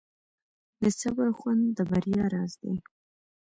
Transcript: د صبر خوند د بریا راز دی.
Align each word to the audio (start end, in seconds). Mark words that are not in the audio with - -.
د 0.83 0.83
صبر 0.99 1.29
خوند 1.37 1.63
د 1.77 1.79
بریا 1.89 2.25
راز 2.33 2.53
دی. 2.61 2.73